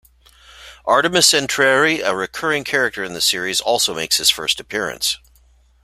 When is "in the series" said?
3.03-3.61